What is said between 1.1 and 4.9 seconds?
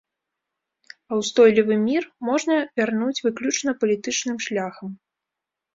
ўстойлівы мір можна вярнуць выключна палітычным шляхам.